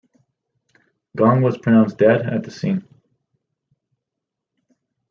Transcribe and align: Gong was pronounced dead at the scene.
Gong 1.15 1.43
was 1.43 1.59
pronounced 1.59 1.99
dead 1.99 2.25
at 2.25 2.41
the 2.41 2.49
scene. 2.49 2.83